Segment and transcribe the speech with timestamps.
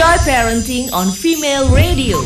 [0.00, 2.16] Joy Parenting on Female Radio.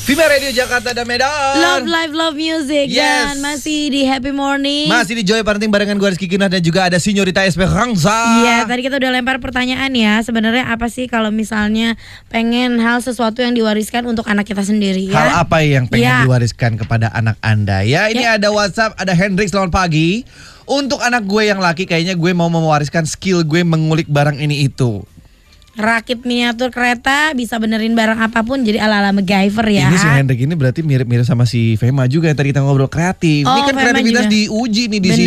[0.00, 1.60] Female Radio Jakarta dan Medan.
[1.60, 3.36] Love Live Love Music Yes.
[3.36, 4.88] dan masih di Happy Morning.
[4.88, 8.16] Masih di Joy Parenting barengan gue Rizky Kinah dan juga ada Sinyorita Esperanza.
[8.40, 10.24] Iya, tadi kita udah lempar pertanyaan ya.
[10.24, 12.00] Sebenarnya apa sih kalau misalnya
[12.32, 15.12] pengen hal sesuatu yang diwariskan untuk anak kita sendiri ya?
[15.12, 16.24] Hal apa yang pengen Ya.
[16.24, 17.84] diwariskan kepada anak anda?
[17.84, 20.24] Ya ini ada WhatsApp, ada Hendrik selamat pagi.
[20.64, 25.04] Untuk anak gue yang laki kayaknya gue mau mewariskan skill gue mengulik barang ini itu.
[25.78, 29.86] Rakit miniatur kereta bisa benerin barang apa pun jadi ala-ala MacGyver ya.
[29.86, 33.42] Ini si Hendrik ini berarti mirip-mirip sama si Fema juga yang tadi kita ngobrol kreatif.
[33.42, 34.34] ini Oh, kan Fema kreativitas juga.
[34.34, 35.18] diuji nih di Bener,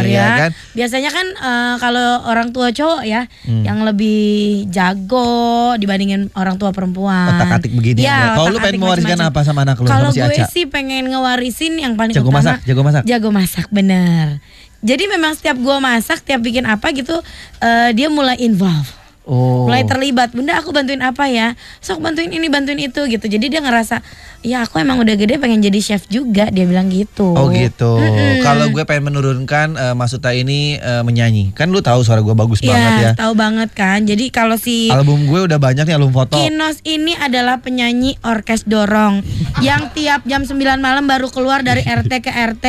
[0.00, 0.28] sini, ya.
[0.38, 0.50] kan?
[0.72, 3.60] Biasanya kan eh, kalau orang tua cowok ya Hmm.
[3.62, 4.20] yang lebih
[4.66, 5.30] jago
[5.76, 7.36] dibandingin orang tua perempuan.
[7.36, 8.32] Otak-atik begini ya.
[8.34, 10.48] Kalau lu pengen mewariskan apa sama anak lu, Kalau si gue Aca?
[10.48, 12.40] sih pengen ngewarisin yang paling Jago utama.
[12.40, 13.02] masak, jago masak.
[13.04, 14.40] Jago masak, bener.
[14.80, 17.20] Jadi memang setiap gue masak, tiap bikin apa gitu,
[17.58, 18.96] eh, dia mulai involve.
[19.30, 19.70] Oh.
[19.70, 21.54] Mulai terlibat, bunda aku bantuin apa ya?
[21.78, 23.30] Sok bantuin ini, bantuin itu gitu.
[23.30, 24.02] Jadi dia ngerasa,
[24.42, 26.50] ya aku emang udah gede pengen jadi chef juga.
[26.50, 27.30] Dia bilang gitu.
[27.38, 27.94] Oh gitu.
[27.94, 28.42] Mm-mm.
[28.42, 31.54] Kalau gue pengen menurunkan eh, Masuta ini eh, menyanyi.
[31.54, 33.10] Kan lu tahu suara gue bagus banget ya.
[33.14, 34.02] Tahu banget kan.
[34.02, 36.34] Jadi kalau si Album gue udah banyak nih album foto.
[36.34, 39.22] Kinos ini adalah penyanyi orkes dorong
[39.62, 42.66] yang tiap jam 9 malam baru keluar dari RT ke RT.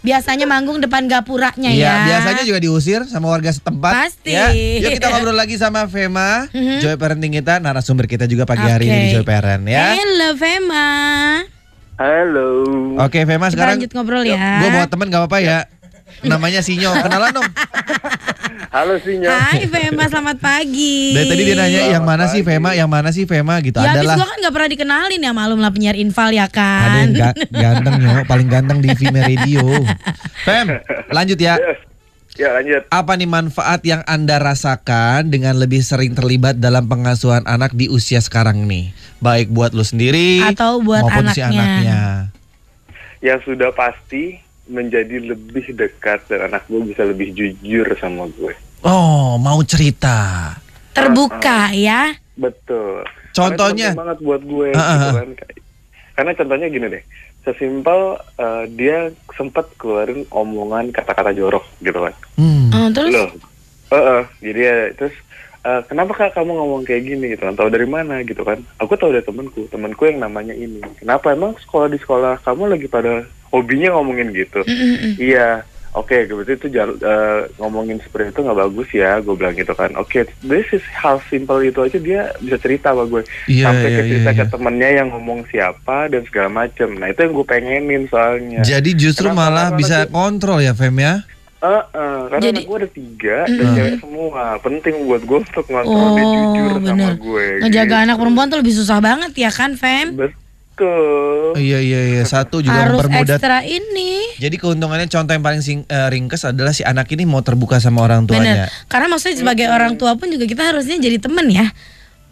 [0.00, 1.94] Biasanya manggung depan gapuranya Iya, ya.
[2.08, 3.92] biasanya juga diusir sama warga setempat.
[3.92, 4.32] Pasti.
[4.32, 4.48] Ya.
[4.56, 8.98] Yuk kita ngobrol lagi sama Fema, Joy Parenting kita, narasumber kita juga pagi hari ini
[9.10, 9.98] di Joy Parent ya.
[9.98, 10.86] Hello Fema.
[11.98, 12.48] Halo.
[13.02, 14.62] Oke, Fema Kita sekarang lanjut ngobrol ya.
[14.62, 15.58] Gue bawa temen gak apa-apa ya.
[16.22, 17.50] Namanya Sinyo, kenalan dong.
[18.74, 19.26] Halo Sinyo.
[19.26, 21.18] Hai Fema, selamat pagi.
[21.18, 22.54] Dari tadi dia nanya yang mana sih pagi.
[22.54, 23.82] Fema, yang mana sih Fema gitu.
[23.82, 27.10] Ya Adalah gua kan gak pernah dikenalin ya malum lah penyiar infal ya ada kan.
[27.10, 27.34] yang ga-
[27.66, 29.66] ganteng yo, paling ganteng di Vime Radio.
[30.46, 30.78] Fem,
[31.10, 31.58] lanjut ya.
[31.58, 31.87] Yes.
[32.38, 32.86] Ya lanjut.
[32.94, 38.22] Apa nih manfaat yang Anda rasakan dengan lebih sering terlibat dalam pengasuhan anak di usia
[38.22, 38.94] sekarang nih?
[39.18, 41.58] Baik buat lu sendiri Atau buat maupun si anaknya.
[41.58, 42.02] anaknya.
[43.18, 44.38] Yang sudah pasti
[44.70, 48.54] menjadi lebih dekat dan anak gue bisa lebih jujur sama gue.
[48.86, 50.54] Oh, mau cerita.
[50.94, 52.14] Terbuka ya.
[52.38, 53.02] Betul.
[53.34, 53.98] Contohnya?
[53.98, 55.28] Banget buat gue Ah, ah, gitu kan.
[56.18, 57.02] Karena contohnya gini deh.
[57.46, 62.14] Sesimpel eh, dia sempat keluarin omongan kata-kata jorok gitu kan.
[62.34, 62.74] Hmm.
[62.74, 63.30] Oh, terus Loh.
[63.94, 65.14] Heeh, jadi ya terus
[65.62, 67.54] eh, kenapa kak kamu ngomong kayak gini gitu kan?
[67.54, 68.58] Tahu dari mana gitu kan?
[68.82, 70.82] Aku tahu dari temanku, temanku yang namanya ini.
[70.98, 73.22] Kenapa emang sekolah di sekolah kamu lagi pada
[73.54, 74.66] hobinya ngomongin gitu?
[74.66, 75.22] Mm-mm-mm.
[75.22, 75.62] Iya.
[75.98, 79.90] Oke, berarti itu jar- eh, ngomongin seperti itu nggak bagus ya, gue bilang gitu kan.
[79.94, 83.26] Oke, this is hal simple itu aja dia bisa cerita sama gue.
[83.46, 84.52] Iya, Sampai iya, ke cerita iya, ke iya.
[84.52, 86.94] temennya yang ngomong siapa dan segala macem.
[86.94, 88.62] Nah itu yang gue pengenin soalnya.
[88.62, 89.42] Jadi justru Kenapa?
[89.42, 91.14] malah Karena bisa tuh- kontrol ya Fem ya?
[91.58, 94.42] Eh, eh, karena Jadi- gue ada tiga dan cewek semua.
[94.60, 97.12] Penting buat gue untuk ngontrol dia Oh, jujur sama bener.
[97.18, 97.46] gue.
[97.58, 98.04] Ngejaga gitu.
[98.06, 100.14] anak perempuan tuh lebih susah banget ya kan, Fem?
[100.14, 100.38] Betul.
[101.58, 103.36] Iya iya iya satu juga Harus mempermudah.
[103.40, 104.38] ekstra ini.
[104.38, 108.06] Jadi keuntungannya contoh yang paling sing, eh, ringkes adalah si anak ini mau terbuka sama
[108.06, 108.66] orang tuanya.
[108.66, 108.86] Bener.
[108.86, 111.66] Karena maksudnya sebagai orang tua pun juga kita harusnya jadi temen ya.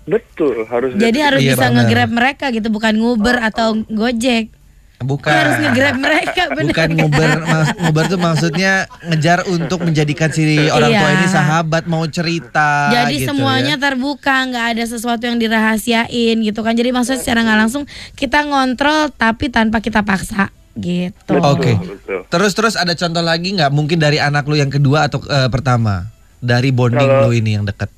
[0.07, 4.55] Betul, harus Jadi harus Iya, bisa nge-grab mereka gitu, bukan nguber atau gojek.
[4.97, 5.29] Bukan.
[5.29, 6.73] Harus nge-grab mereka bener.
[6.73, 7.31] Bukan nguber,
[7.79, 8.73] nguber tuh maksudnya
[9.05, 11.17] ngejar untuk menjadikan si orang tua Iya.
[11.17, 12.89] ini sahabat mau cerita.
[12.91, 13.83] Jadi gitu semuanya ya.
[13.83, 16.73] terbuka, nggak ada sesuatu yang dirahasiain gitu kan.
[16.73, 17.85] Jadi maksudnya secara nggak langsung
[18.15, 21.41] kita ngontrol tapi tanpa kita paksa gitu.
[21.41, 21.77] Oke.
[21.77, 22.21] betul.
[22.27, 23.69] Terus terus ada contoh lagi nggak?
[23.69, 26.09] Mungkin dari anak lu yang kedua atau eh, pertama?
[26.37, 27.89] Dari bonding Kalau- lu ini yang dekat.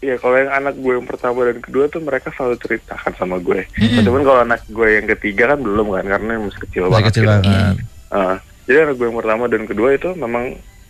[0.00, 3.68] Iya, kalau yang anak gue yang pertama dan kedua tuh mereka selalu ceritakan sama gue.
[3.68, 7.08] Nah, Cuman kalau anak gue yang ketiga kan belum kan, karena masih kecil Masih banget.
[7.12, 7.32] kecil gitu.
[7.36, 7.74] banget.
[8.08, 10.44] Ah, jadi anak gue yang pertama dan kedua itu memang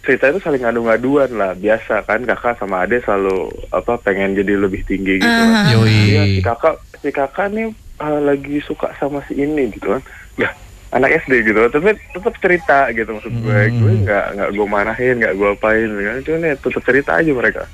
[0.07, 4.87] cerita itu saling ngadu-ngaduan lah, biasa kan kakak sama adik selalu apa pengen jadi lebih
[4.87, 5.27] tinggi gitu.
[5.27, 5.75] kan.
[5.75, 5.91] Yoi.
[5.91, 7.67] Iya, si kakak si kakak nih
[7.99, 10.03] ah, lagi suka sama si ini gitu kan.
[10.39, 10.55] Ya,
[10.95, 13.59] anak SD gitu, tapi tetap cerita gitu maksud gue.
[13.59, 13.75] Hmm.
[13.75, 16.15] Gue nggak nggak gue marahin, nggak gue apain, kan.
[16.23, 17.67] Itu nih tetap cerita aja mereka.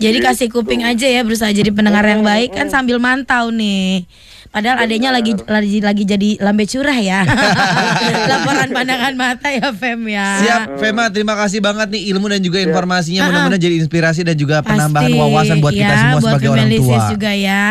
[0.00, 0.26] Jadi Gitu.
[0.26, 4.04] kasih kuping aja ya berusaha jadi pendengar yang baik kan sambil mantau nih.
[4.50, 7.22] Padahal adanya lagi lagi lagi jadi lambe curah ya.
[8.26, 10.26] Laporan pandangan mata ya Fem ya.
[10.42, 11.06] Siap, Fema.
[11.06, 13.30] Terima kasih banget nih ilmu dan juga informasinya.
[13.30, 16.66] Mudah-mudahan jadi inspirasi dan juga penambahan Pasti, wawasan buat kita ya, semua buat sebagai orang
[16.66, 16.98] tua.
[17.14, 17.68] juga ya.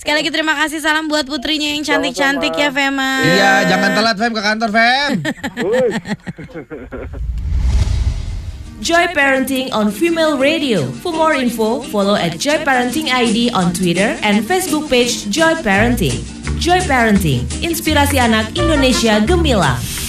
[0.00, 3.12] Sekali lagi terima kasih salam buat putrinya yang cantik-cantik ya Fema.
[3.20, 5.10] Iya, jangan telat Fem ke kantor Fem.
[8.80, 10.84] Joy Parenting on Female Radio.
[11.00, 16.20] For more info, follow at Joy Parenting ID on Twitter and Facebook page Joy Parenting.
[16.60, 20.05] Joy Parenting, inspirasi anak Indonesia gemilang.